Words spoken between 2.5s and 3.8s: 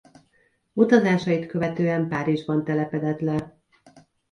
telepedett le.